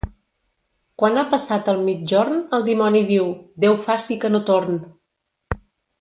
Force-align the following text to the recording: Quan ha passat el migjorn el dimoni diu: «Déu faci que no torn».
Quan 1.01 1.19
ha 1.21 1.25
passat 1.33 1.69
el 1.73 1.83
migjorn 1.89 2.39
el 2.59 2.65
dimoni 2.71 3.03
diu: 3.13 3.27
«Déu 3.67 3.77
faci 3.87 4.19
que 4.25 4.33
no 4.33 4.45
torn». 4.49 4.81